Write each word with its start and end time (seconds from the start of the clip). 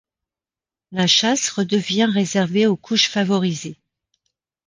La 0.91 1.05
chasse 1.05 1.47
redevient 1.51 2.05
réservée 2.11 2.65
aux 2.65 2.75
couches 2.75 3.07
favorisées. 3.07 3.77